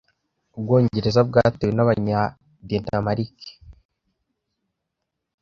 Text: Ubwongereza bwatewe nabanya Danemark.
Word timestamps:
Ubwongereza 0.57 1.21
bwatewe 1.29 1.71
nabanya 1.75 2.21
Danemark. 2.67 3.39